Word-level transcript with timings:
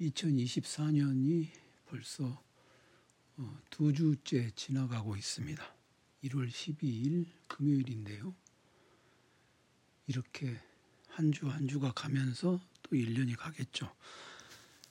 2024년이 0.00 1.48
벌써 1.86 2.42
어, 3.36 3.58
두 3.70 3.92
주째 3.92 4.50
지나가고 4.54 5.16
있습니다. 5.16 5.62
1월 6.24 6.48
12일 6.50 7.26
금요일인데요. 7.46 8.34
이렇게 10.06 10.60
한주한 11.08 11.68
주가 11.68 11.92
가면서 11.92 12.60
또 12.82 12.96
1년이 12.96 13.36
가겠죠. 13.36 13.94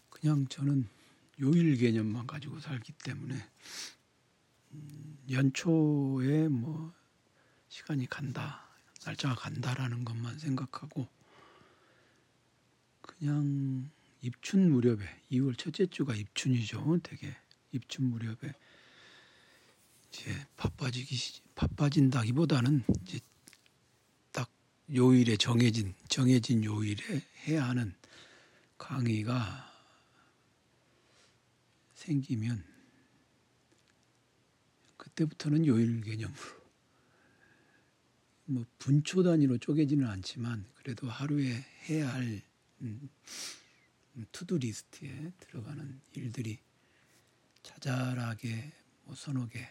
그냥 0.10 0.48
저는 0.48 0.88
요일 1.42 1.78
개념만 1.78 2.28
가지고 2.28 2.60
살기 2.60 2.94
때문에 3.04 3.36
음, 4.72 5.18
연초에 5.30 6.48
뭐 6.48 6.94
시간이 7.70 8.08
간다, 8.08 8.68
날짜가 9.06 9.36
간다라는 9.36 10.04
것만 10.06 10.40
생각하고 10.40 11.08
그냥 13.02 13.90
입춘 14.22 14.72
무렵에 14.72 14.98
2월 15.32 15.58
첫째 15.58 15.86
주가 15.86 16.16
입춘이죠. 16.16 17.00
되게 17.04 17.36
입춘 17.72 18.06
무렵에 18.06 18.54
이제 20.10 20.48
바빠지기 20.56 21.42
바빠진다기보다는 21.56 22.84
이제 23.04 23.20
딱 24.32 24.50
요일에 24.94 25.38
정해진 25.38 25.94
정해진 26.08 26.64
요일에 26.64 27.22
해야 27.46 27.68
하는 27.68 27.94
강의가 28.78 29.68
생기면 31.94 32.64
그때부터는 34.98 35.66
요일 35.66 36.02
개념으로 36.02 36.58
뭐 38.46 38.66
분초 38.80 39.24
단위로 39.24 39.58
쪼개지는 39.58 40.08
않지만 40.08 40.66
그래도 40.76 41.10
하루에 41.10 41.66
해야 41.90 42.14
할 42.14 42.42
음, 42.82 43.10
to-do 44.32 44.58
list에 44.58 45.32
들어가는 45.40 46.02
일들이 46.14 46.60
자잘하게 47.64 48.72
뭐 49.04 49.16
서너 49.16 49.48
개, 49.48 49.68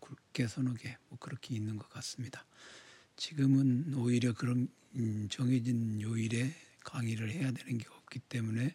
굵게 0.00 0.48
서너 0.48 0.74
개뭐 0.74 1.18
그렇게 1.18 1.54
있는 1.54 1.76
것 1.76 1.88
같습니다. 1.90 2.44
지금은 3.16 3.94
오히려 3.94 4.32
그런 4.32 4.68
음, 4.94 5.28
정해진 5.30 6.00
요일에 6.00 6.54
강의를 6.84 7.30
해야 7.30 7.52
되는 7.52 7.78
게 7.78 7.86
없기 7.88 8.20
때문에 8.20 8.74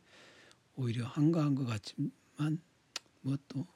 오히려 0.75 1.07
한가한 1.07 1.55
것 1.55 1.65
같지만 1.65 2.61
뭐 3.21 3.37
또 3.47 3.67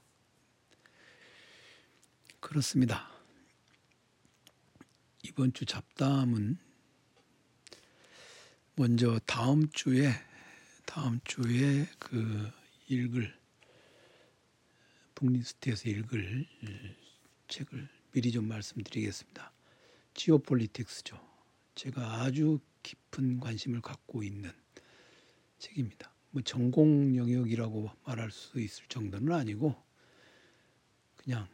그렇습니다. 2.40 3.10
이번 5.24 5.54
주 5.54 5.66
잡담은 5.66 6.58
먼저 8.76 9.20
다음 9.26 9.70
주에 9.70 10.10
다음 10.90 11.20
주에 11.24 11.86
그 12.00 12.52
읽을 12.88 13.32
북리스트에서 15.14 15.88
읽을 15.88 16.48
책을 17.48 17.88
미리 18.12 18.32
좀 18.32 18.48
말씀드리겠습니다. 18.48 19.52
지오폴리틱스죠. 20.16 21.16
제가 21.76 22.24
아주 22.24 22.60
깊은 22.82 23.40
관심을 23.40 23.82
갖고 23.82 24.24
있는 24.24 24.52
책입니다. 25.60 26.12
뭐 26.32 26.42
전공 26.42 27.16
영역이라고 27.16 27.92
말할 28.06 28.32
수 28.32 28.60
있을 28.60 28.84
정도는 28.90 29.32
아니고 29.32 29.76
그냥 31.18 31.48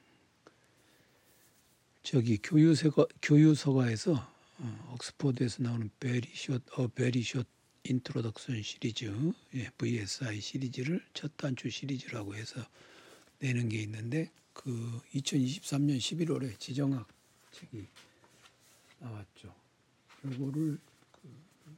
저기 2.03 2.37
교유서가 2.37 3.05
교유서가에서 3.21 4.13
어, 4.59 4.91
옥스퍼드에서 4.93 5.61
나오는 5.63 5.89
Very 5.99 6.29
Short, 6.33 6.63
어 6.79 6.87
Very 6.87 7.21
Short 7.21 7.45
Introduction 7.87 8.61
시리즈, 8.63 9.05
예, 9.53 9.69
VSI 9.77 10.41
시리즈를 10.41 11.05
첫 11.13 11.37
단추 11.37 11.69
시리즈라고 11.69 12.35
해서 12.35 12.65
내는 13.39 13.69
게 13.69 13.81
있는데 13.83 14.31
그 14.53 15.01
2023년 15.13 15.97
11월에 15.97 16.59
지정학 16.59 17.07
책이 17.51 17.87
나왔죠. 18.99 19.53
요거를 20.25 20.79
그 21.11 21.77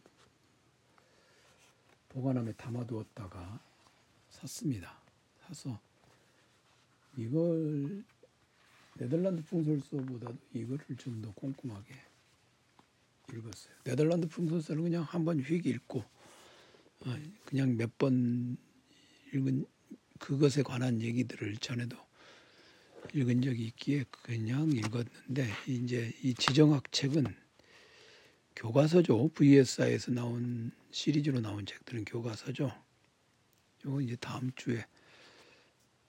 보관함에 2.09 2.53
담아두었다가 2.53 3.59
샀습니다. 4.29 4.97
사서 5.41 5.79
이걸 7.17 8.03
네덜란드 8.95 9.43
풍설서보다도 9.43 10.37
이거를 10.53 10.85
좀 10.97 11.21
더 11.21 11.31
꼼꼼하게 11.33 12.06
읽었어요. 13.33 13.73
네덜란드 13.83 14.27
풍선설은 14.27 14.83
그냥 14.83 15.03
한 15.03 15.25
번 15.25 15.39
휙 15.41 15.65
읽고 15.65 15.99
어, 17.01 17.15
그냥 17.45 17.77
몇 17.77 17.97
번 17.97 18.57
읽은 19.33 19.65
그것에 20.19 20.63
관한 20.63 21.01
얘기들을 21.01 21.57
전에도 21.57 21.97
읽은 23.13 23.41
적이 23.41 23.65
있기에 23.67 24.05
그냥 24.11 24.71
읽었는데 24.71 25.47
이제 25.67 26.13
이 26.23 26.33
지정학 26.35 26.91
책은 26.91 27.25
교과서죠. 28.55 29.29
VSI에서 29.29 30.11
나온 30.11 30.71
시리즈로 30.91 31.41
나온 31.41 31.65
책들은 31.65 32.05
교과서죠. 32.05 32.71
이거 33.83 34.01
이제 34.01 34.15
다음 34.17 34.51
주에 34.55 34.85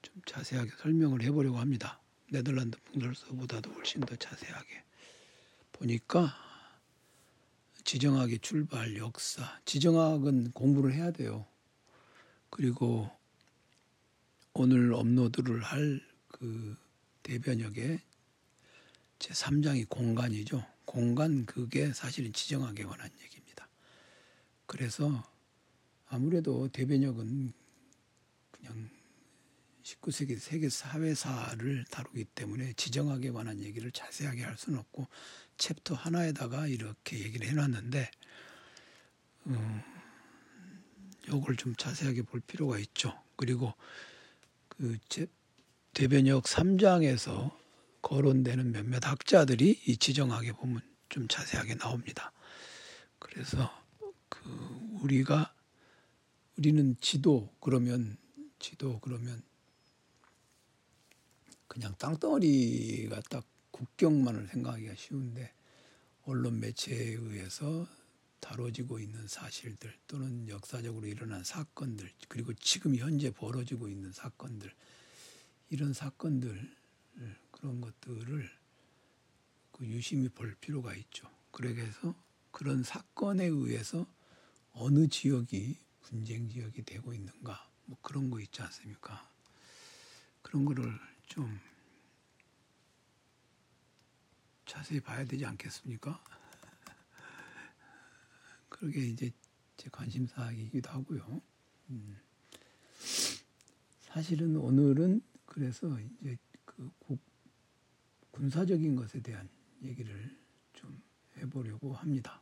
좀 0.01 0.21
자세하게 0.25 0.71
설명을 0.77 1.23
해보려고 1.23 1.59
합니다. 1.59 2.01
네덜란드 2.31 2.79
풍설서보다도 2.85 3.71
훨씬 3.73 4.01
더 4.01 4.15
자세하게 4.15 4.83
보니까 5.73 6.35
지정학의 7.83 8.39
출발, 8.39 8.97
역사. 8.97 9.59
지정학은 9.65 10.51
공부를 10.51 10.93
해야 10.93 11.11
돼요. 11.11 11.45
그리고 12.49 13.09
오늘 14.53 14.93
업로드를 14.93 15.61
할 15.63 16.09
그 16.39 16.77
대변역의 17.23 17.99
제 19.19 19.33
3장이 19.33 19.89
공간이죠. 19.89 20.65
공간 20.85 21.45
그게 21.45 21.91
사실은 21.91 22.31
지정학에 22.31 22.83
관한 22.85 23.11
얘기입니다. 23.21 23.67
그래서 24.65 25.29
아무래도 26.07 26.69
대변역은 26.69 27.53
그냥 28.51 28.89
19세기 29.89 30.37
세계 30.37 30.69
사회사를 30.69 31.85
다루기 31.89 32.25
때문에 32.25 32.73
지정학에 32.73 33.31
관한 33.31 33.63
얘기를 33.63 33.91
자세하게 33.91 34.43
할 34.43 34.57
수는 34.57 34.77
없고 34.79 35.07
챕터 35.57 35.95
하나에다가 35.95 36.67
이렇게 36.67 37.19
얘기를 37.19 37.47
해놨는데 37.47 38.11
음, 39.47 39.81
요걸 41.27 41.55
좀 41.55 41.75
자세하게 41.75 42.23
볼 42.23 42.39
필요가 42.39 42.77
있죠. 42.79 43.19
그리고 43.35 43.73
그 44.67 44.97
대변역 45.93 46.43
3장에서 46.43 47.57
거론되는 48.01 48.71
몇몇 48.71 49.05
학자들이 49.05 49.81
이 49.87 49.97
지정학에 49.97 50.51
보면 50.53 50.81
좀 51.09 51.27
자세하게 51.27 51.75
나옵니다. 51.75 52.31
그래서 53.17 53.71
그 54.29 54.49
우리가 55.01 55.53
우리는 56.57 56.95
지도 57.01 57.53
그러면 57.59 58.17
지도 58.59 58.99
그러면 58.99 59.41
그냥 61.69 61.93
땅덩어리가 61.99 63.21
딱 63.29 63.45
국경만을 63.71 64.47
생각하기가 64.47 64.95
쉬운데 64.95 65.53
언론 66.23 66.59
매체에 66.59 67.13
의해서 67.13 67.87
다뤄지고 68.39 68.99
있는 68.99 69.27
사실들 69.27 69.93
또는 70.07 70.49
역사적으로 70.49 71.05
일어난 71.05 71.43
사건들 71.43 72.11
그리고 72.27 72.53
지금 72.55 72.95
현재 72.95 73.31
벌어지고 73.31 73.87
있는 73.87 74.11
사건들 74.11 74.73
이런 75.69 75.93
사건들 75.93 76.75
그런 77.51 77.81
것들을 77.81 78.49
그 79.71 79.85
유심히 79.85 80.27
볼 80.29 80.55
필요가 80.55 80.95
있죠. 80.95 81.29
그래서 81.51 82.15
그런 82.51 82.81
사건에 82.81 83.45
의해서 83.45 84.07
어느 84.73 85.07
지역이 85.07 85.77
분쟁 86.01 86.49
지역이 86.49 86.83
되고 86.83 87.13
있는가 87.13 87.69
뭐 87.85 87.97
그런 88.01 88.31
거 88.31 88.39
있지 88.39 88.61
않습니까? 88.63 89.29
그런 90.41 90.65
거를 90.65 90.99
좀 91.29 91.59
자세히 94.65 94.99
봐야 94.99 95.23
되지 95.23 95.45
않겠습니까? 95.45 96.21
그러게 98.67 99.07
이제 99.07 99.31
제 99.77 99.89
관심사이기도 99.89 100.89
하고요. 100.89 101.41
음. 101.91 102.17
사실은 104.01 104.57
오늘은 104.57 105.21
그래서 105.45 105.97
이제 106.01 106.37
그 106.65 106.91
군사적인 108.31 108.95
것에 108.95 109.21
대한 109.21 109.47
얘기를 109.83 110.35
좀 110.73 111.01
해보려고 111.37 111.93
합니다. 111.93 112.41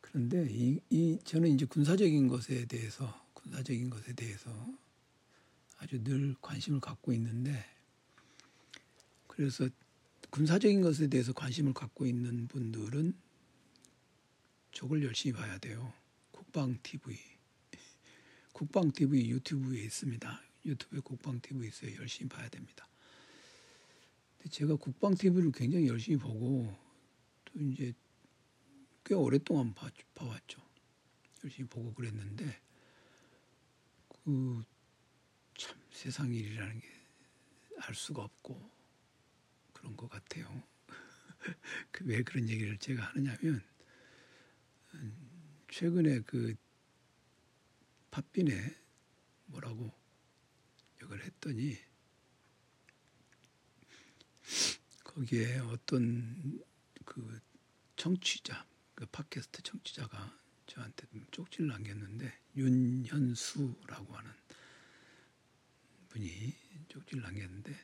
그런데 0.00 0.46
이, 0.50 0.80
이 0.90 1.18
저는 1.24 1.50
이제 1.50 1.66
군사적인 1.66 2.28
것에 2.28 2.64
대해서 2.66 3.26
군사적인 3.34 3.90
것에 3.90 4.12
대해서 4.12 4.50
아주 5.82 6.02
늘 6.04 6.36
관심을 6.40 6.78
갖고 6.78 7.12
있는데 7.12 7.64
그래서 9.26 9.68
군사적인 10.30 10.80
것에 10.80 11.08
대해서 11.08 11.32
관심을 11.32 11.74
갖고 11.74 12.06
있는 12.06 12.46
분들은 12.46 13.14
저걸 14.70 15.02
열심히 15.02 15.34
봐야 15.36 15.58
돼요. 15.58 15.92
국방 16.30 16.78
TV. 16.84 17.18
국방 18.54 18.92
TV 18.92 19.28
유튜브에 19.28 19.82
있습니다. 19.82 20.42
유튜브에 20.66 21.00
국방 21.00 21.40
TV 21.40 21.66
있어요. 21.66 21.96
열심히 21.96 22.28
봐야 22.28 22.48
됩니다. 22.48 22.88
제가 24.48 24.76
국방 24.76 25.16
TV를 25.16 25.50
굉장히 25.50 25.88
열심히 25.88 26.16
보고 26.16 26.72
또 27.44 27.60
이제 27.60 27.92
꽤 29.04 29.14
오랫동안 29.14 29.74
봐, 29.74 29.90
봐왔죠. 30.14 30.62
열심히 31.42 31.68
보고 31.68 31.92
그랬는데 31.92 32.60
그참 34.08 34.71
세상 36.02 36.32
일이라는 36.34 36.80
게 36.80 37.02
알 37.84 37.94
수가 37.94 38.22
없고 38.22 38.70
그런 39.72 39.96
것 39.96 40.08
같아요. 40.08 40.62
그 41.90 42.04
왜 42.04 42.22
그런 42.22 42.48
얘기를 42.48 42.78
제가 42.78 43.02
하느냐면 43.06 43.62
음, 44.94 45.64
최근에 45.70 46.20
그 46.20 46.54
팥빈에 48.10 48.76
뭐라고 49.46 49.92
이걸 51.02 51.20
했더니 51.22 51.76
거기에 55.04 55.58
어떤 55.58 56.62
그 57.04 57.40
청취자, 57.96 58.66
그 58.94 59.06
팟캐스트 59.06 59.62
청취자가 59.62 60.38
저한테 60.66 61.06
쪽지를 61.30 61.68
남겼는데 61.68 62.32
윤현수라고 62.56 64.16
하는 64.16 64.30
분이 66.12 66.54
쪽지를 66.88 67.22
남겼는데 67.22 67.74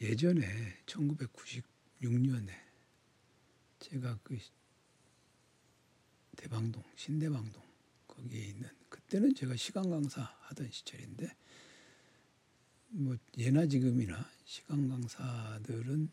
예전에 0.00 0.82
1996년에 0.86 2.52
제가 3.80 4.18
그 4.22 4.38
대방동 6.36 6.82
신대방동 6.96 7.62
거기에 8.06 8.44
있는 8.46 8.68
그때는 8.88 9.34
제가 9.34 9.56
시간 9.56 9.88
강사 9.88 10.22
하던 10.22 10.70
시절인데 10.70 11.34
뭐 12.88 13.16
예나 13.38 13.66
지금이나 13.66 14.30
시간 14.44 14.88
강사들은 14.88 16.10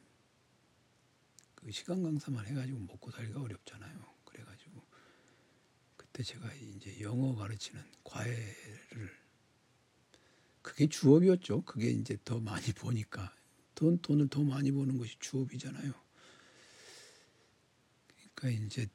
그 1.56 1.72
시간 1.72 2.02
강사만 2.02 2.46
해가지고 2.48 2.80
먹고 2.80 3.12
살기가 3.12 3.42
어렵잖아요. 3.42 4.16
그래가지고 4.26 4.84
그때 5.96 6.24
제가 6.24 6.52
이제 6.56 7.00
영어 7.02 7.36
가르치는 7.36 7.84
과외를 8.04 9.21
그게 10.62 10.88
주업이었죠. 10.88 11.64
그게 11.64 11.90
이제 11.90 12.18
더 12.24 12.40
많이 12.40 12.68
보니까 12.74 13.34
돈 13.76 13.98
돈을 14.02 14.30
더 14.30 14.44
많이 14.44 14.72
버는 14.72 14.98
것이 14.98 15.16
주업이잖아요. 15.20 15.94
그러니까 18.36 18.66
이제 18.66 18.88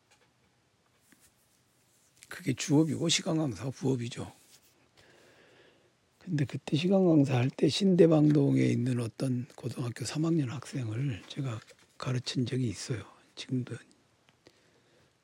그게 2.28 2.52
주업이고 2.54 3.08
시간 3.08 3.38
강사가 3.38 3.70
부업이죠. 3.70 4.32
근데 6.18 6.44
그때 6.44 6.76
시간 6.76 7.04
강사 7.06 7.36
할 7.36 7.50
때 7.50 7.68
신대방동에 7.68 8.60
있는 8.64 9.00
어떤 9.00 9.46
고등학교 9.54 10.04
3학년 10.04 10.48
학생을 10.48 11.22
제가 11.28 11.60
가르친 11.98 12.46
적이 12.46 12.68
있어요. 12.68 13.04
지금도. 13.36 13.76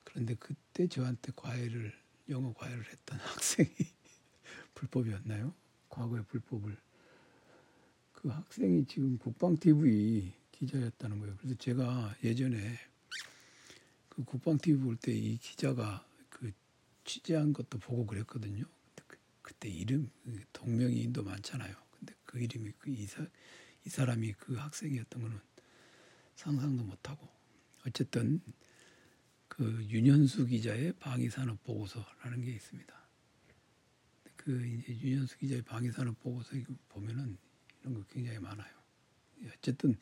그런데 0.05 0.35
그때 0.35 0.87
저한테 0.87 1.33
과외를 1.35 1.93
영어 2.29 2.53
과외를 2.53 2.85
했던 2.89 3.19
학생이 3.21 3.69
불법이었나요? 4.75 5.53
과거의 5.93 6.25
불법을 6.25 6.77
그 8.15 8.29
학생이 8.29 8.87
지금 8.87 9.19
국방 9.19 9.57
TV 9.57 10.33
기자였다는 10.53 11.19
거예요. 11.19 11.37
그래서 11.37 11.55
제가 11.57 12.17
예전에 12.25 12.79
그 14.09 14.25
국방 14.25 14.59
TV 14.59 14.81
볼 14.83 14.97
때 14.97 15.13
이 15.13 15.37
기자가 15.39 16.07
그 16.31 16.51
취재한 17.05 17.53
것도 17.53 17.79
보고 17.79 18.07
그랬거든요. 18.07 18.65
그, 19.07 19.19
그때 19.43 19.69
이름 19.69 20.11
동명이인도 20.53 21.23
많잖아요. 21.25 21.75
근데 21.99 22.15
그 22.25 22.39
이름이 22.39 22.73
그 22.79 22.91
이사 22.91 23.27
이 23.85 23.89
사람이 23.91 24.33
그 24.35 24.55
학생이었던 24.55 25.23
거는 25.23 25.41
상상도 26.37 26.85
못하고 26.85 27.29
어쨌든 27.87 28.41
그 29.49 29.85
윤현수 29.91 30.47
기자의 30.47 30.93
방위산업 30.95 31.63
보고서라는 31.65 32.43
게 32.43 32.53
있습니다. 32.53 33.02
그 34.45 34.67
이제 34.67 34.93
윤현수 34.93 35.39
기자의 35.39 35.63
방위산업 35.63 36.19
보고서 36.21 36.57
보면은 36.89 37.39
이런 37.81 37.95
거 37.95 38.05
굉장히 38.07 38.41
많아요. 38.41 38.75
어쨌든 39.55 39.95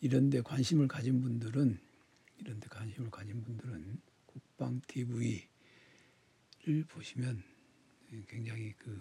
이런데 0.00 0.40
관심을 0.40 0.88
가진 0.88 1.20
분들은 1.20 1.78
이런데 2.38 2.68
관심을 2.68 3.10
가진 3.10 3.42
분들은 3.42 4.00
국방 4.24 4.80
TV를 4.86 5.46
보시면 6.88 7.42
굉장히 8.28 8.72
그 8.78 9.00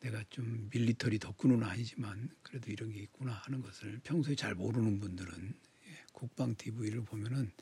내가 0.00 0.22
좀 0.28 0.68
밀리터리 0.72 1.18
덕후는 1.18 1.62
아니지만 1.62 2.28
그래도 2.42 2.70
이런 2.72 2.90
게 2.92 3.00
있구나 3.00 3.32
하는 3.32 3.62
것을 3.62 4.00
평소에 4.02 4.34
잘 4.34 4.54
모르는 4.54 4.98
분들은 4.98 5.54
예, 5.86 6.04
국방 6.12 6.54
TV를 6.56 7.04
보면은 7.04 7.52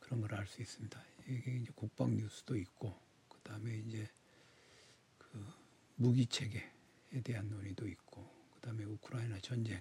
그런 0.00 0.20
걸 0.22 0.34
알 0.34 0.46
수 0.46 0.62
있습니다. 0.62 1.04
이게 1.28 1.56
이제 1.56 1.70
국방 1.74 2.16
뉴스도 2.16 2.56
있고 2.56 2.98
그 3.28 3.38
다음에 3.42 3.76
이제 3.78 4.06
그 4.06 4.23
무기 5.96 6.26
체계 6.26 6.70
에 7.12 7.20
대한 7.20 7.48
논의도 7.48 7.86
있고 7.86 8.28
그다음에 8.54 8.84
우크라이나 8.84 9.38
전쟁 9.40 9.80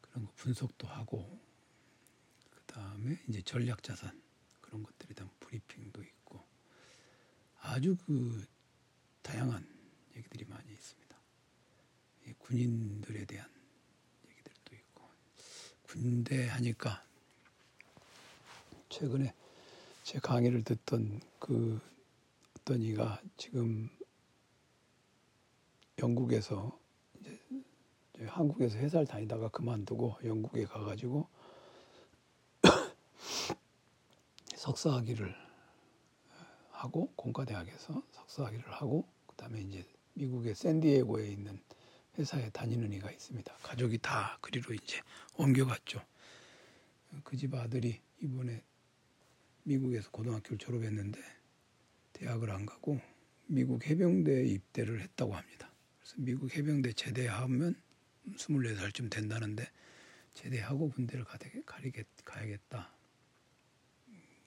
그런 0.00 0.26
거 0.26 0.32
분석도 0.34 0.88
하고 0.88 1.40
그다음에 2.50 3.16
이제 3.28 3.40
전략 3.42 3.82
자산 3.82 4.20
그런 4.60 4.82
것들에 4.82 5.14
대한 5.14 5.30
브리핑도 5.38 6.02
있고 6.02 6.44
아주 7.60 7.96
그 8.06 8.44
다양한 9.22 9.64
얘기들이 10.16 10.44
많이 10.46 10.72
있습니다. 10.72 11.04
군인들에 12.38 13.24
대한 13.24 13.48
얘기들도 14.28 14.74
있고 14.74 15.08
군대 15.84 16.48
하니까 16.48 17.04
최근에 18.88 19.32
제 20.02 20.18
강의를 20.18 20.64
듣던 20.64 21.20
그 21.38 21.80
어떤 22.58 22.82
이가 22.82 23.20
지금 23.36 23.88
영국에서 25.98 26.78
한국에서 28.26 28.78
회사를 28.78 29.06
다니다가 29.06 29.48
그만두고 29.48 30.16
영국에 30.24 30.64
가가지고 30.64 31.28
석사학위를 34.56 35.34
하고 36.70 37.12
공과대학에서 37.16 38.02
석사학위를 38.12 38.72
하고 38.72 39.06
그다음에 39.26 39.60
이제 39.60 39.84
미국의 40.14 40.54
샌디에고에 40.54 41.28
있는 41.28 41.60
회사에 42.18 42.50
다니는 42.50 42.92
이가 42.92 43.10
있습니다. 43.10 43.52
가족이 43.62 43.98
다 43.98 44.38
그리로 44.40 44.72
이제 44.74 45.00
옮겨갔죠. 45.36 46.00
그 47.24 47.36
집 47.36 47.54
아들이 47.54 48.00
이번에 48.20 48.62
미국에서 49.64 50.10
고등학교를 50.10 50.58
졸업했는데 50.58 51.20
대학을 52.14 52.50
안 52.50 52.66
가고 52.66 53.00
미국 53.46 53.86
해병대에 53.86 54.44
입대를 54.46 55.00
했다고 55.02 55.34
합니다. 55.34 55.73
미국 56.16 56.54
해병대 56.54 56.92
제대하면 56.92 57.74
24살쯤 58.36 59.10
된다는데 59.10 59.70
제대하고 60.34 60.90
군대를 60.90 61.24
가야겠, 61.24 62.06
가야겠다. 62.24 62.90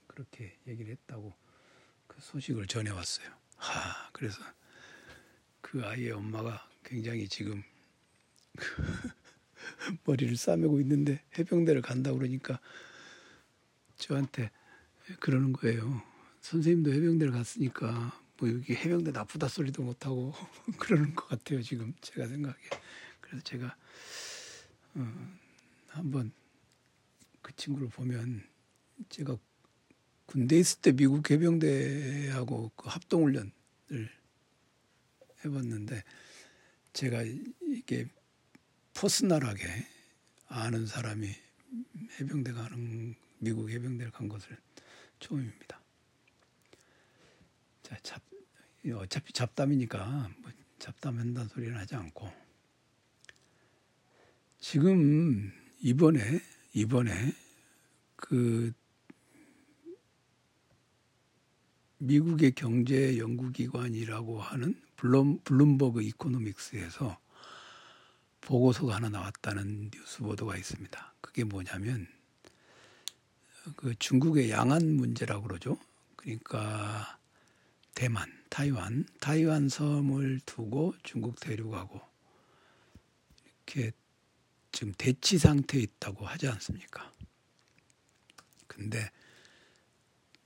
그렇게 0.07 0.57
얘기를 0.67 0.91
했다고 0.91 1.33
그 2.07 2.21
소식을 2.21 2.67
전해왔어요. 2.67 3.27
하, 3.57 4.09
그래서 4.11 4.41
그 5.61 5.83
아이의 5.83 6.11
엄마가 6.11 6.69
굉장히 6.83 7.27
지금 7.27 7.63
머리를 10.05 10.35
싸매고 10.35 10.79
있는데 10.81 11.21
해병대를 11.37 11.81
간다 11.81 12.13
그러니까 12.13 12.59
저한테 13.97 14.51
그러는 15.19 15.53
거예요. 15.53 16.01
선생님도 16.41 16.93
해병대를 16.93 17.33
갔으니까 17.33 18.26
뭐 18.39 18.49
여기 18.49 18.75
해병대 18.75 19.11
나쁘다 19.11 19.47
소리도 19.47 19.83
못하고 19.83 20.33
그러는 20.77 21.15
것 21.15 21.27
같아요 21.27 21.61
지금 21.61 21.93
제가 22.01 22.27
생각에 22.27 22.55
그래서 23.19 23.43
제가 23.43 23.75
어, 24.95 25.37
한번 25.87 26.31
그 27.41 27.55
친구를 27.55 27.89
보면 27.89 28.43
제가 29.09 29.37
군대 30.25 30.57
있을 30.57 30.81
때 30.81 30.91
미국 30.91 31.29
해병대하고 31.29 32.71
그 32.75 32.89
합동훈련을 32.89 33.51
해봤는데 35.45 36.03
제가 36.93 37.23
이게 37.23 38.07
퍼스널하게 38.93 39.65
아는 40.47 40.85
사람이 40.85 41.29
해병대 42.19 42.51
가는 42.51 43.15
미국 43.39 43.69
해병대를 43.69 44.11
간 44.11 44.27
것을 44.27 44.57
처음입니다. 45.19 45.79
자, 47.87 47.95
잡, 48.03 48.21
어차피 48.95 49.31
잡담이니까 49.31 50.29
뭐 50.39 50.51
잡담한다는 50.77 51.47
소리는 51.47 51.77
하지 51.77 51.95
않고 51.95 52.29
지금 54.59 55.53
이번에 55.79 56.41
이번에 56.73 57.13
그 58.17 58.73
미국의 61.99 62.55
경제 62.55 63.17
연구기관이라고 63.17 64.41
하는 64.41 64.81
블룸, 64.97 65.39
블룸버그 65.45 66.01
이코노믹스에서 66.01 67.17
보고서가 68.41 68.95
하나 68.95 69.07
나왔다는 69.07 69.91
뉴스 69.91 70.19
보도가 70.19 70.57
있습니다. 70.57 71.13
그게 71.21 71.45
뭐냐면 71.45 72.05
그 73.77 73.95
중국의 73.97 74.51
양안 74.51 74.97
문제라고 74.97 75.43
그러죠. 75.43 75.79
그러니까 76.17 77.17
대만, 77.97 78.31
타이완, 78.49 79.05
타이완 79.19 79.69
섬을 79.69 80.41
두고 80.45 80.93
중국 81.01 81.39
대륙하고 81.39 81.99
이렇게 83.65 83.91
지금 84.71 84.93
대치 84.99 85.39
상태에 85.39 85.81
있다고 85.81 86.27
하지 86.27 86.47
않습니까? 86.47 87.11
근데 88.67 89.09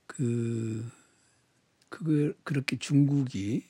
그 0.06 0.90
그걸 1.90 2.34
그렇게 2.42 2.78
중국이 2.78 3.66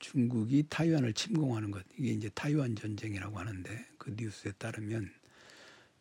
중국이 0.00 0.64
타이완을 0.68 1.12
침공하는 1.12 1.70
것 1.70 1.84
이게 1.96 2.10
이제 2.10 2.28
타이완 2.30 2.74
전쟁이라고 2.74 3.38
하는데 3.38 3.86
그 3.98 4.16
뉴스에 4.18 4.50
따르면 4.58 5.14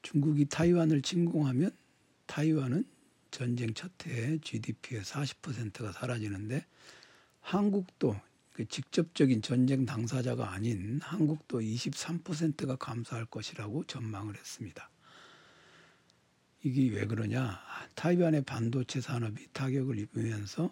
중국이 0.01 0.45
타이완을 0.45 1.03
침공하면 1.03 1.69
타이완은 2.25 2.83
전쟁 3.29 3.75
첫 3.75 3.91
해에 4.07 4.39
GDP의 4.39 5.03
40%가 5.03 5.91
사라지는데 5.91 6.65
한국도 7.41 8.15
그 8.53 8.65
직접적인 8.65 9.41
전쟁 9.41 9.85
당사자가 9.85 10.51
아닌 10.51 10.99
한국도 11.01 11.61
23%가 11.61 12.75
감소할 12.75 13.25
것이라고 13.25 13.85
전망을 13.85 14.35
했습니다. 14.37 14.89
이게 16.63 16.95
왜 16.95 17.05
그러냐? 17.05 17.59
타이완의 17.95 18.43
반도체 18.43 19.01
산업이 19.01 19.47
타격을 19.53 19.97
입으면서 19.97 20.65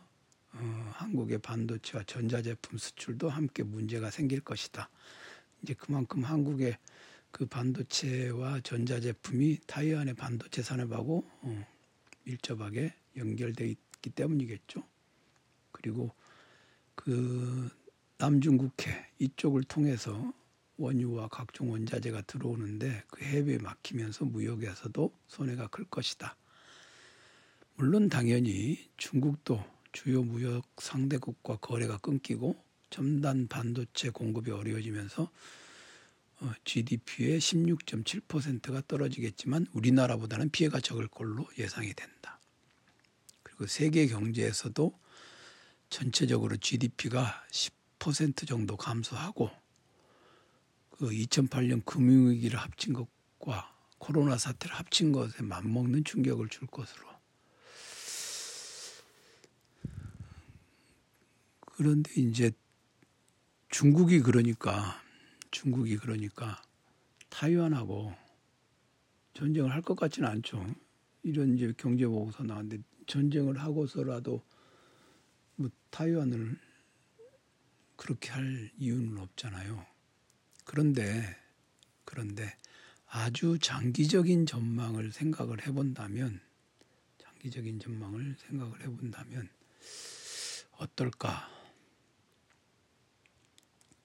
어, 0.51 0.91
한국의 0.93 1.39
반도체와 1.39 2.03
전자제품 2.03 2.77
수출도 2.77 3.29
함께 3.29 3.63
문제가 3.63 4.09
생길 4.09 4.41
것이다. 4.41 4.89
이제 5.61 5.73
그만큼 5.73 6.23
한국의 6.23 6.77
그 7.31 7.45
반도체와 7.45 8.61
전자제품이 8.61 9.59
타이완의 9.67 10.15
반도체 10.15 10.61
산업하고 10.61 11.29
어, 11.41 11.67
밀접하게 12.23 12.93
연결돼 13.17 13.67
있기 13.67 14.09
때문이겠죠. 14.11 14.83
그리고 15.71 16.11
그 17.01 17.70
남중국해 18.18 18.91
이쪽을 19.20 19.63
통해서 19.63 20.34
원유와 20.75 21.29
각종 21.29 21.72
원자재가 21.72 22.24
들어오는데 22.24 23.03
그 23.08 23.24
해외에 23.24 23.58
막히면서 23.58 24.25
무역에서도 24.25 25.10
손해가 25.27 25.68
클 25.68 25.86
것이다. 25.86 26.36
물론 27.75 28.10
당연히 28.10 28.89
중국도 28.98 29.63
주요 29.94 30.24
무역 30.24 30.65
상대국과 30.77 31.60
거래가 31.62 31.98
끊기고 32.00 32.62
첨단 32.89 33.48
반도체 33.48 34.10
공급이 34.10 34.51
어려워지면서 34.51 35.32
GDP의 36.65 37.39
16.7%가 37.39 38.84
떨어지겠지만 38.89 39.68
우리나라보다는 39.72 40.50
피해가 40.50 40.82
적을 40.82 41.08
걸로 41.08 41.48
예상이 41.58 41.94
된다. 41.94 42.41
그리고 43.41 43.68
세계 43.68 44.06
경제에서도 44.08 45.00
전체적으로 45.89 46.58
GDP가 46.58 47.43
10% 47.51 48.48
정도 48.48 48.77
감소하고 48.77 49.50
그 50.91 51.10
2008년 51.10 51.84
금융위기를 51.86 52.60
합친 52.60 52.93
것과 52.93 53.74
코로나 53.98 54.38
사태를 54.38 54.75
합친 54.75 55.12
것에 55.12 55.43
맞먹는 55.43 56.03
충격을 56.03 56.50
줄 56.50 56.67
것으로 56.67 57.08
그런데 61.62 62.12
이제 62.15 62.51
중국이 63.69 64.19
그러니까 64.19 65.01
중국이 65.51 65.98
그러니까 65.98 66.62
타이완하고 67.29 68.13
전쟁을 69.34 69.72
할 69.72 69.81
것 69.81 69.96
같지는 69.96 70.27
않죠. 70.27 70.65
이런 71.24 71.55
이제 71.55 71.74
경제 71.77 72.05
보고서 72.05 72.43
나왔는데 72.43 72.84
전쟁을 73.08 73.60
하고서라도 73.60 74.43
뭐 75.60 75.70
타이완을 75.89 76.58
그렇게 77.98 78.30
할 78.30 78.72
이유는 78.78 79.18
없잖아요. 79.18 79.86
그런데 80.63 81.36
그런데 82.06 82.56
아주 83.06 83.60
장기적인 83.60 84.46
전망을 84.46 85.12
생각을 85.12 85.68
해본다면 85.68 86.39
장기적인 87.18 87.82
전망을 87.82 88.38
생각을 88.48 88.82
해본다면 88.84 89.50
어떨까? 90.78 91.50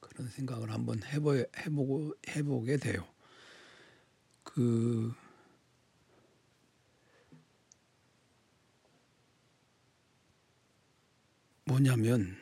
그런 0.01 0.29
생각을 0.29 0.73
한번 0.73 1.05
해보, 1.05 1.37
해보고 1.37 2.15
해보게 2.31 2.79
돼요. 2.79 3.07
그 4.43 5.15
뭐냐면 11.67 12.37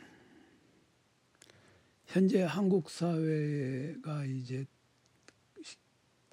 현재 2.07 2.43
한국 2.43 2.91
사회가 2.91 4.25
이제 4.25 4.67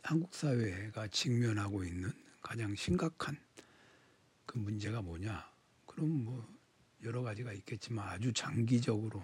한국 0.01 0.33
사회가 0.33 1.07
직면하고 1.07 1.83
있는 1.83 2.11
가장 2.41 2.73
심각한 2.75 3.37
그 4.47 4.57
문제가 4.57 5.03
뭐냐? 5.03 5.47
그럼 5.85 6.25
뭐 6.25 6.59
여러 7.03 7.21
가지가 7.21 7.53
있겠지만 7.53 8.07
아주 8.07 8.33
장기적으로 8.33 9.23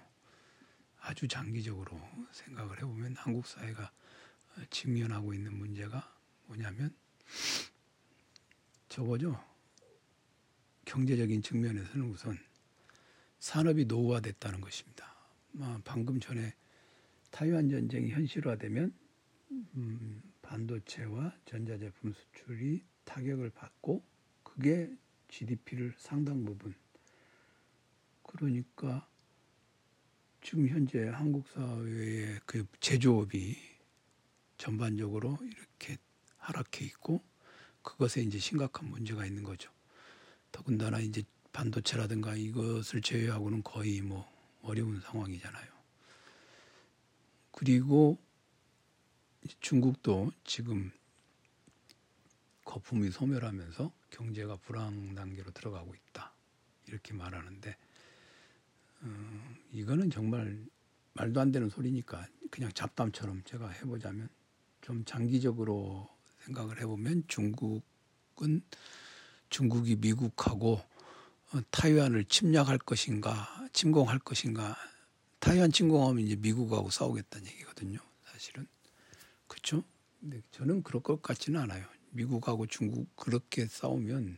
아주 1.00 1.28
장기적으로 1.28 2.00
생각을 2.32 2.78
해보면 2.78 3.16
한국 3.16 3.48
사회가 3.48 3.92
직면하고 4.70 5.34
있는 5.34 5.58
문제가 5.58 6.16
뭐냐면 6.46 6.96
저거죠. 8.90 9.44
경제적인 10.86 11.42
측면에서는 11.42 12.12
우선 12.12 12.38
산업이 13.46 13.86
노후화됐다는 13.86 14.60
것입니다. 14.60 15.16
방금 15.84 16.20
전에 16.20 16.56
타이완 17.30 17.70
전쟁이 17.70 18.10
현실화되면 18.10 18.92
음, 19.52 20.24
반도체와 20.42 21.32
전자제품 21.46 22.12
수출이 22.12 22.84
타격을 23.04 23.52
받고 23.52 24.04
그게 24.42 24.92
GDP를 25.28 25.94
상당 26.00 26.44
부분 26.44 26.74
그러니까 28.24 29.08
지금 30.42 30.68
현재 30.68 31.08
한국 31.08 31.48
사회의 31.50 32.40
그 32.48 32.66
제조업이 32.80 33.58
전반적으로 34.58 35.38
이렇게 35.44 35.98
하락해 36.38 36.84
있고 36.86 37.24
그것에 37.84 38.24
이제 38.24 38.40
심각한 38.40 38.90
문제가 38.90 39.24
있는 39.24 39.44
거죠. 39.44 39.72
더군다나 40.52 41.00
이제 41.00 41.22
반도체라든가 41.56 42.36
이것을 42.36 43.02
제외하고는 43.02 43.64
거의 43.64 44.02
뭐 44.02 44.30
어려운 44.62 45.00
상황이잖아요. 45.00 45.66
그리고 47.52 48.18
중국도 49.62 50.34
지금 50.44 50.92
거품이 52.66 53.10
소멸하면서 53.10 53.90
경제가 54.10 54.58
불황 54.58 55.16
단계로 55.16 55.52
들어가고 55.52 55.96
있다. 55.96 56.34
이렇게 56.88 57.14
말하는데 57.14 57.78
어, 59.02 59.56
이거는 59.72 60.10
정말 60.10 60.62
말도 61.14 61.40
안 61.40 61.54
되는 61.54 61.70
소리니까 61.70 62.28
그냥 62.52 62.70
잡담처럼 62.74 63.44
제가 63.46 63.70
해보자면 63.70 64.28
좀 64.82 65.06
장기적으로 65.06 66.10
생각을 66.40 66.82
해보면 66.82 67.24
중국은 67.30 68.62
중국이 69.50 69.96
미국하고 69.96 70.74
어, 70.74 70.95
타이완을 71.72 72.26
침략할 72.26 72.78
것인가 72.80 73.68
침공할 73.74 74.20
것인가 74.20 74.76
타이완 75.40 75.72
침공하면 75.72 76.26
이제 76.26 76.36
미국하고 76.36 76.90
싸우겠다는 76.90 77.48
얘기거든요 77.48 78.00
사실은 78.24 78.68
그렇죠 79.48 79.84
근데 80.20 80.42
저는 80.52 80.84
그럴 80.84 81.02
것 81.02 81.22
같지는 81.22 81.62
않아요 81.62 81.86
미국하고 82.12 82.66
중국 82.66 83.14
그렇게 83.16 83.68
싸우면 83.68 84.38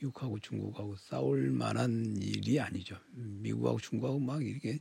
미국하고 0.00 0.38
중국하고 0.38 0.96
싸울 0.96 1.50
만한 1.50 2.16
일이 2.20 2.60
아니죠. 2.60 2.96
미국하고 3.14 3.80
중국하고 3.80 4.18
막 4.18 4.44
이렇게 4.44 4.78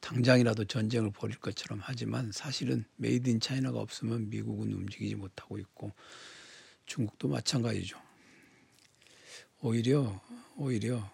당장이라도 0.00 0.64
전쟁을 0.64 1.10
벌일 1.10 1.38
것처럼 1.38 1.80
하지만 1.82 2.30
사실은 2.32 2.84
Made 2.96 3.28
in 3.28 3.40
China가 3.40 3.80
없으면 3.80 4.30
미국은 4.30 4.72
움직이지 4.72 5.16
못하고 5.16 5.58
있고 5.58 5.92
중국도 6.86 7.28
마찬가지죠. 7.28 8.00
오히려 9.60 10.20
오히려 10.60 11.08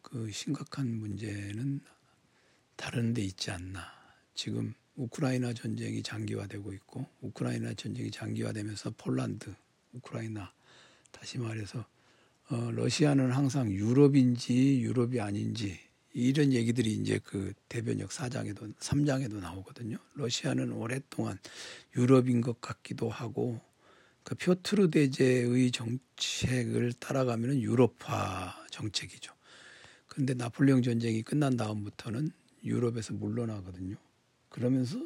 그 0.00 0.30
심각한 0.30 0.86
문제는 0.86 1.80
다른 2.76 3.12
데 3.12 3.20
있지 3.20 3.50
않나. 3.50 3.84
지금 4.32 4.74
우크라이나 4.94 5.52
전쟁이 5.54 6.04
장기화되고 6.04 6.72
있고 6.72 7.04
우크라이나 7.20 7.74
전쟁이 7.74 8.12
장기화되면서 8.12 8.92
폴란드, 8.96 9.52
우크라이나 9.92 10.52
다시 11.10 11.38
말해서 11.38 11.84
어, 12.48 12.70
러시아는 12.70 13.32
항상 13.32 13.72
유럽인지 13.72 14.80
유럽이 14.82 15.20
아닌지 15.20 15.80
이런 16.12 16.52
얘기들이 16.52 16.92
이제 16.92 17.18
그 17.24 17.54
대변역 17.68 18.10
4장에도 18.10 18.72
3장에도 18.76 19.40
나오거든요. 19.40 19.98
러시아는 20.14 20.70
오랫동안 20.70 21.40
유럽인 21.96 22.40
것 22.40 22.60
같기도 22.60 23.10
하고 23.10 23.60
그 24.26 24.34
표트르 24.34 24.90
대제의 24.90 25.70
정책을 25.70 26.94
따라가면은 26.94 27.62
유럽화 27.62 28.56
정책이죠. 28.72 29.32
그런데 30.08 30.34
나폴레옹 30.34 30.82
전쟁이 30.82 31.22
끝난 31.22 31.56
다음부터는 31.56 32.32
유럽에서 32.64 33.14
물러나거든요. 33.14 33.94
그러면서 34.48 34.98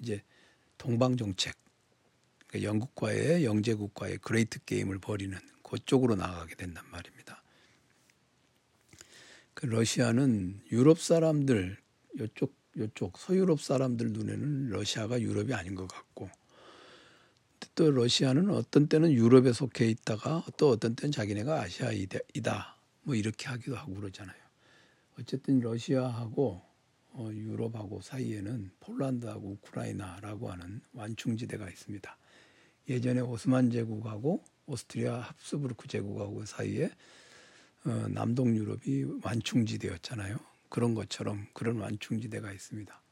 이제 0.00 0.22
동방 0.78 1.16
정책, 1.16 1.56
그러니까 2.46 2.68
영국과의 2.70 3.44
영제국과의 3.44 4.18
Great 4.18 4.60
Game을 4.64 5.00
벌이는 5.00 5.36
그쪽으로 5.64 6.14
나가게 6.14 6.54
된단 6.54 6.88
말입니다. 6.88 7.42
그 9.54 9.66
러시아는 9.66 10.60
유럽 10.70 11.00
사람들 11.00 11.78
요쪽 12.20 12.54
요쪽 12.76 13.18
서유럽 13.18 13.60
사람들 13.60 14.12
눈에는 14.12 14.68
러시아가 14.68 15.20
유럽이 15.20 15.52
아닌 15.52 15.74
것 15.74 15.88
같고 15.88 16.30
또 17.74 17.90
러시아는 17.90 18.50
어떤 18.50 18.86
때는 18.86 19.12
유럽에 19.12 19.52
속해 19.52 19.88
있다가 19.88 20.44
또 20.56 20.70
어떤 20.70 20.94
때는 20.94 21.12
자기네가 21.12 21.62
아시아이다 21.62 22.76
뭐 23.02 23.14
이렇게 23.14 23.48
하기도 23.48 23.76
하고 23.76 23.94
그러잖아요. 23.94 24.36
어쨌든 25.18 25.60
러시아하고 25.60 26.62
어, 27.14 27.30
유럽하고 27.32 28.00
사이에는 28.00 28.70
폴란드하고 28.80 29.50
우크라이나라고 29.50 30.50
하는 30.50 30.80
완충지대가 30.94 31.68
있습니다. 31.68 32.16
예전에 32.88 33.20
오스만 33.20 33.70
제국하고 33.70 34.42
오스트리아 34.66 35.20
합스부르크 35.20 35.88
제국하고 35.88 36.44
사이에 36.46 36.90
어, 37.84 38.06
남동 38.08 38.56
유럽이 38.56 39.20
완충지대였잖아요. 39.22 40.38
그런 40.68 40.94
것처럼 40.94 41.46
그런 41.52 41.78
완충지대가 41.78 42.52
있습니다. 42.52 43.02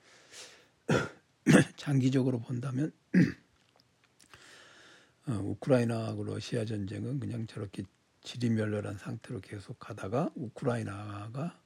장기적으로 1.76 2.40
본다면 2.40 2.92
어, 3.14 3.18
우크라이나하고 5.38 6.24
러시아 6.24 6.64
전쟁은 6.64 7.20
그냥 7.20 7.46
저렇게 7.46 7.82
지리멸렬한 8.22 8.98
상태로 8.98 9.40
계속 9.40 9.78
가다가 9.78 10.30
우크라이나가 10.34 11.58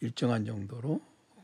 일정한 0.00 0.44
정도로 0.44 1.00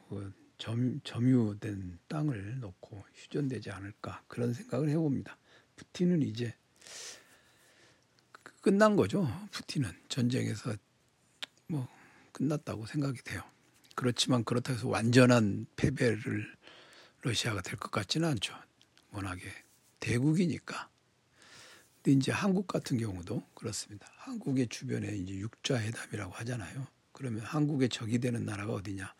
그 0.08 0.32
점, 0.58 1.00
점유된 1.04 1.98
땅을 2.08 2.60
놓고 2.60 3.04
휴전되지 3.14 3.70
않을까 3.70 4.22
그런 4.28 4.52
생각을 4.52 4.88
해봅니다. 4.90 5.36
푸틴은 5.76 6.22
이제 6.22 6.54
끝난 8.60 8.96
거죠. 8.96 9.26
푸틴은 9.52 9.90
전쟁에서 10.08 10.74
뭐 11.66 11.88
끝났다고 12.32 12.86
생각이 12.86 13.22
돼요. 13.22 13.42
그렇지만 13.94 14.44
그렇다고 14.44 14.76
해서 14.78 14.88
완전한 14.88 15.66
패배를 15.76 16.46
러시아가 17.22 17.60
될 17.62 17.78
것 17.78 17.90
같지는 17.90 18.28
않죠. 18.28 18.54
워낙에 19.12 19.42
대국이니까. 20.00 20.88
근데 22.02 22.16
이제 22.16 22.32
한국 22.32 22.66
같은 22.66 22.98
경우도 22.98 23.42
그렇습니다. 23.54 24.06
한국의 24.16 24.68
주변에 24.68 25.08
이제 25.16 25.34
육자 25.34 25.78
회담이라고 25.80 26.32
하잖아요. 26.32 26.86
그러면 27.12 27.42
한국의 27.42 27.90
적이 27.90 28.18
되는 28.18 28.44
나라가 28.44 28.72
어디냐? 28.72 29.12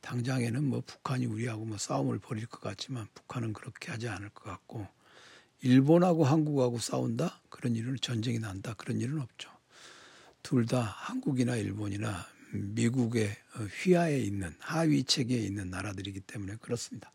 당장에는 0.00 0.64
뭐 0.64 0.82
북한이 0.86 1.26
우리하고 1.26 1.64
뭐 1.64 1.78
싸움을 1.78 2.18
벌일 2.20 2.46
것 2.46 2.60
같지만 2.60 3.08
북한은 3.14 3.52
그렇게 3.52 3.90
하지 3.90 4.08
않을 4.08 4.30
것 4.30 4.44
같고 4.44 4.86
일본하고 5.62 6.24
한국하고 6.24 6.78
싸운다? 6.78 7.40
그런 7.48 7.74
일은 7.76 7.96
전쟁이 8.00 8.38
난다? 8.38 8.74
그런 8.74 9.00
일은 9.00 9.20
없죠. 9.20 9.50
둘 10.42 10.66
다 10.66 10.80
한국이나 10.80 11.56
일본이나 11.56 12.26
미국의 12.52 13.36
휘하에 13.82 14.18
있는 14.20 14.54
하위 14.58 15.04
체계에 15.04 15.38
있는 15.38 15.70
나라들이기 15.70 16.20
때문에 16.20 16.56
그렇습니다. 16.56 17.12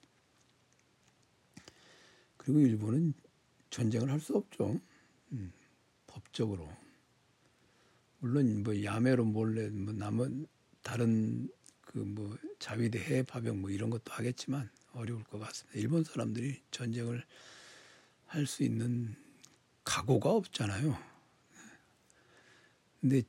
그리고 2.37 2.59
일본은 2.61 3.13
전쟁을 3.69 4.09
할 4.11 4.19
수 4.21 4.35
없죠. 4.35 4.79
음, 5.33 5.51
법적으로. 6.07 6.69
물론 8.19 8.63
뭐 8.63 8.83
야매로 8.83 9.25
몰래 9.25 9.69
뭐 9.69 9.93
남은 9.93 10.47
다른 10.83 11.49
그 11.81 11.99
뭐 11.99 12.37
자위대 12.59 12.99
해외 12.99 13.23
파병 13.23 13.61
뭐 13.61 13.69
이런 13.69 13.89
것도 13.89 14.11
하겠지만 14.13 14.69
어려울 14.93 15.23
것 15.23 15.39
같습니다. 15.39 15.79
일본 15.79 16.03
사람들이 16.03 16.61
전쟁을 16.71 17.23
할 18.25 18.45
수 18.45 18.63
있는 18.63 19.15
각오가 19.83 20.31
없잖아요. 20.31 20.97
근데 23.01 23.23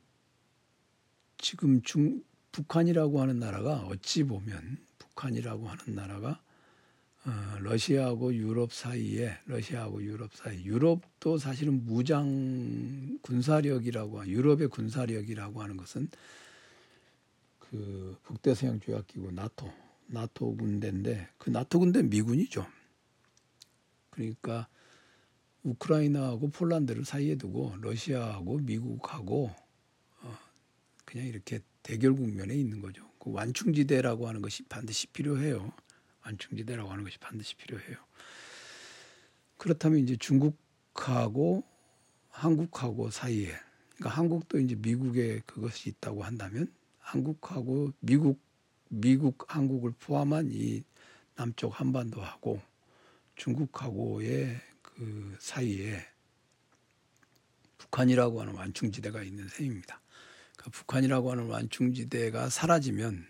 지금 1.37 1.81
중 1.83 2.21
북한이라고 2.51 3.21
하는 3.21 3.39
나라가 3.39 3.77
어찌 3.85 4.23
보면 4.23 4.77
북한이라고 4.97 5.69
하는 5.69 5.95
나라가 5.95 6.31
어, 6.31 6.48
러시아하고 7.59 8.33
유럽 8.33 8.73
사이에 8.73 9.37
러시아하고 9.45 10.01
유럽 10.03 10.33
사이 10.33 10.63
유럽도 10.63 11.37
사실은 11.37 11.85
무장 11.85 13.19
군사력이라고 13.21 14.27
유럽의 14.27 14.69
군사력이라고 14.69 15.61
하는 15.61 15.77
것은 15.77 16.09
그 17.59 18.17
북대서양 18.23 18.79
조약기구 18.79 19.31
나토 19.31 19.71
나토 20.07 20.57
군대인데 20.57 21.29
그 21.37 21.49
나토 21.49 21.79
군대 21.79 22.01
미군이죠. 22.01 22.65
그러니까 24.09 24.67
우크라이나하고 25.63 26.49
폴란드를 26.49 27.05
사이에 27.05 27.35
두고 27.35 27.75
러시아하고 27.81 28.59
미국하고 28.59 29.53
어, 30.21 30.37
그냥 31.05 31.27
이렇게 31.27 31.59
대결 31.83 32.13
국면에 32.13 32.55
있는 32.55 32.81
거죠. 32.81 33.07
그 33.19 33.31
완충지대라고 33.31 34.27
하는 34.27 34.41
것이 34.41 34.63
반드시 34.63 35.07
필요해요. 35.07 35.71
완충지대라고 36.29 36.89
하는 36.91 37.03
것이 37.03 37.17
반드시 37.19 37.55
필요해요. 37.55 37.97
그렇다면 39.57 39.99
이제 39.99 40.15
중국하고 40.15 41.63
한국하고 42.29 43.09
사이에 43.09 43.53
그러니까 43.95 44.17
한국도 44.17 44.59
이제 44.59 44.75
미국에 44.75 45.41
그것이 45.45 45.89
있다고 45.89 46.23
한다면 46.23 46.73
한국하고 46.99 47.91
미국 47.99 48.39
미국 48.89 49.45
한국을 49.53 49.91
포함한 49.99 50.49
이 50.51 50.83
남쪽 51.35 51.79
한반도하고 51.79 52.61
중국하고의 53.35 54.59
그 54.81 55.35
사이에 55.39 56.05
북한이라고 57.77 58.41
하는 58.41 58.55
완충지대가 58.55 59.23
있는 59.23 59.47
셈입니다. 59.47 60.01
그러니까 60.55 60.71
북한이라고 60.71 61.31
하는 61.31 61.47
완충지대가 61.47 62.49
사라지면 62.49 63.25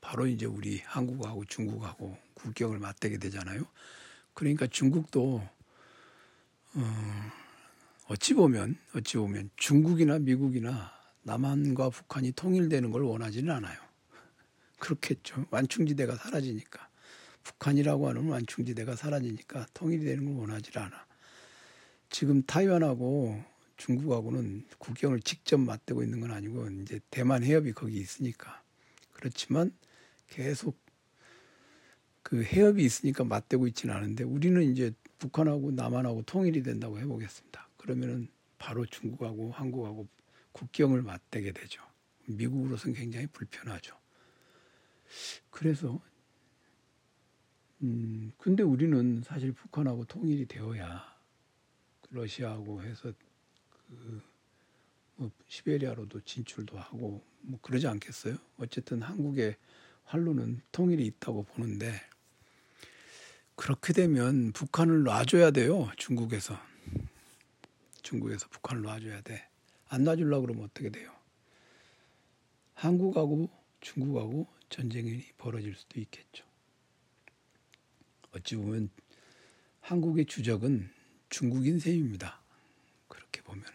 바로 0.00 0.26
이제 0.26 0.46
우리 0.46 0.80
한국하고 0.80 1.44
중국하고 1.44 2.16
국경을 2.38 2.78
맞대게 2.78 3.18
되잖아요. 3.18 3.64
그러니까 4.34 4.66
중국도 4.66 5.42
어, 6.74 7.32
어찌 8.06 8.34
보면 8.34 8.76
어찌 8.94 9.16
보면 9.16 9.50
중국이나 9.56 10.18
미국이나 10.18 10.92
남한과 11.22 11.90
북한이 11.90 12.32
통일되는 12.32 12.90
걸 12.90 13.02
원하지는 13.02 13.54
않아요. 13.54 13.78
그렇겠죠. 14.78 15.46
완충지대가 15.50 16.16
사라지니까 16.16 16.88
북한이라고 17.42 18.08
하는 18.08 18.28
완충지대가 18.28 18.94
사라지니까 18.96 19.66
통일이 19.74 20.04
되는 20.04 20.24
걸 20.24 20.36
원하지 20.36 20.70
않아. 20.78 21.06
지금 22.10 22.42
타이완하고 22.42 23.42
중국하고는 23.76 24.66
국경을 24.78 25.20
직접 25.20 25.58
맞대고 25.58 26.02
있는 26.02 26.20
건 26.20 26.32
아니고 26.32 26.68
이제 26.82 27.00
대만 27.10 27.42
해협이 27.42 27.72
거기 27.72 27.98
있으니까 27.98 28.62
그렇지만 29.12 29.72
계속 30.28 30.78
그 32.28 32.44
해협이 32.44 32.84
있으니까 32.84 33.24
맞대고 33.24 33.68
있지는 33.68 33.94
않은데 33.94 34.22
우리는 34.22 34.62
이제 34.62 34.92
북한하고 35.18 35.70
남한하고 35.70 36.24
통일이 36.24 36.62
된다고 36.62 36.98
해보겠습니다. 36.98 37.70
그러면은 37.78 38.28
바로 38.58 38.84
중국하고 38.84 39.50
한국하고 39.50 40.06
국경을 40.52 41.00
맞대게 41.00 41.52
되죠. 41.52 41.82
미국으로서는 42.26 42.94
굉장히 42.94 43.26
불편하죠. 43.28 43.96
그래서 45.50 46.02
음 47.80 48.30
근데 48.36 48.62
우리는 48.62 49.22
사실 49.22 49.52
북한하고 49.52 50.04
통일이 50.04 50.44
되어야 50.44 51.02
러시아하고 52.10 52.82
해서 52.82 53.10
그뭐 55.16 55.30
시베리아로도 55.46 56.20
진출도 56.20 56.78
하고 56.78 57.24
뭐 57.40 57.58
그러지 57.62 57.86
않겠어요? 57.86 58.36
어쨌든 58.58 59.00
한국의 59.00 59.56
활로는 60.04 60.60
통일이 60.72 61.06
있다고 61.06 61.44
보는데 61.44 61.98
그렇게 63.58 63.92
되면 63.92 64.52
북한을 64.52 65.02
놔줘야 65.02 65.50
돼요. 65.50 65.90
중국에서 65.96 66.56
중국에서 68.02 68.46
북한을 68.50 68.82
놔줘야 68.82 69.20
돼. 69.22 69.48
안 69.88 70.04
놔주려고 70.04 70.46
그러면 70.46 70.64
어떻게 70.66 70.90
돼요? 70.90 71.12
한국하고 72.74 73.50
중국하고 73.80 74.46
전쟁이 74.70 75.24
벌어질 75.36 75.74
수도 75.74 75.98
있겠죠. 75.98 76.44
어찌 78.30 78.54
보면 78.54 78.90
한국의 79.80 80.26
주적은 80.26 80.88
중국인 81.28 81.80
셈입니다. 81.80 82.40
그렇게 83.08 83.42
보면은 83.42 83.72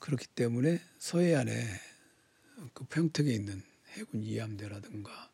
그렇기 0.00 0.26
때문에 0.26 0.80
서해안에 0.98 1.52
그 2.72 2.84
평택에 2.86 3.32
있는 3.32 3.62
해군 3.92 4.24
이함대라든가 4.24 5.33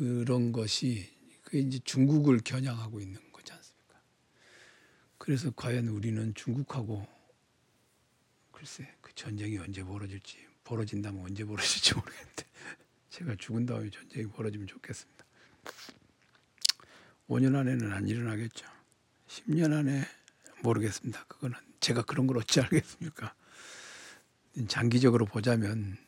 그런 0.00 0.50
것이 0.50 1.06
그게 1.42 1.58
이제 1.58 1.78
중국을 1.84 2.38
겨냥하고 2.38 3.00
있는 3.00 3.20
거지 3.32 3.52
않습니까? 3.52 4.00
그래서 5.18 5.50
과연 5.50 5.88
우리는 5.88 6.32
중국하고 6.34 7.06
글쎄 8.50 8.90
그 9.02 9.14
전쟁이 9.14 9.58
언제 9.58 9.84
벌어질지 9.84 10.38
벌어진다면 10.64 11.22
언제 11.22 11.44
벌어질지 11.44 11.94
모르겠는데 11.96 12.44
제가 13.10 13.36
죽은 13.38 13.66
다음에 13.66 13.90
전쟁이 13.90 14.26
벌어지면 14.28 14.68
좋겠습니다. 14.68 15.24
5년 17.28 17.54
안에는 17.56 17.92
안 17.92 18.08
일어나겠죠. 18.08 18.66
10년 19.28 19.74
안에 19.74 20.02
모르겠습니다. 20.62 21.24
그거는 21.24 21.58
제가 21.80 22.04
그런 22.04 22.26
걸 22.26 22.38
어찌 22.38 22.62
알겠습니까? 22.62 23.34
장기적으로 24.66 25.26
보자면 25.26 25.98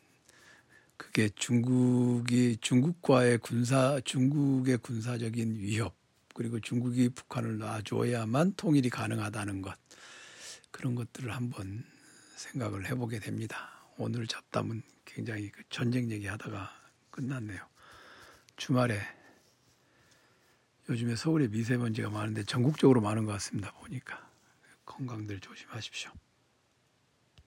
그게 1.13 1.29
중국이 1.35 2.57
중국과의 2.59 3.37
군사 3.37 4.01
중국의 4.03 4.79
군사적인 4.79 5.57
위협 5.59 5.95
그리고 6.33 6.59
중국이 6.59 7.09
북한을 7.09 7.59
놔줘야만 7.59 8.55
통일이 8.57 8.89
가능하다는 8.89 9.61
것 9.61 9.75
그런 10.71 10.95
것들을 10.95 11.31
한번 11.31 11.85
생각을 12.35 12.87
해보게 12.87 13.19
됩니다. 13.19 13.69
오늘 13.97 14.25
잡담은 14.25 14.81
굉장히 15.05 15.51
그 15.51 15.61
전쟁 15.69 16.09
얘기하다가 16.09 16.71
끝났네요. 17.11 17.63
주말에 18.55 18.99
요즘에 20.89 21.15
서울에 21.15 21.47
미세먼지가 21.47 22.09
많은데 22.09 22.43
전국적으로 22.43 23.01
많은 23.01 23.25
것 23.25 23.33
같습니다. 23.33 23.71
보니까 23.73 24.31
건강들 24.85 25.41
조심하십시오. 25.41 26.11